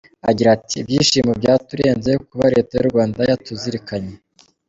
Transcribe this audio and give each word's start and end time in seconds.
Agira 0.29 0.49
ati 0.57 0.75
“Ibyishimo 0.81 1.31
byaturenze 1.41 2.11
kuba 2.29 2.45
Leta 2.55 2.73
y’u 2.75 2.89
Rwanda 2.91 3.19
yatuzirikanye. 3.29 4.13